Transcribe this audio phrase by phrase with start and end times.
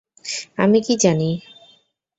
[0.57, 1.29] আমি কি জানি?